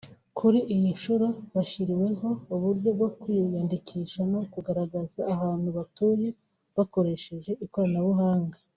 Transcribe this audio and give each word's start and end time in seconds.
Kuri 0.37 0.59
iyi 0.73 0.89
nshuro 0.95 1.25
bashyiriweho 1.53 2.29
uburyo 2.55 2.89
bwo 2.97 3.09
kwiyandikisha 3.19 4.21
no 4.31 4.39
kugaragaza 4.53 5.21
ahantu 5.33 5.67
batuye 5.77 6.27
bakoresheje 6.75 7.51
ikoranabuhanga 7.67 8.57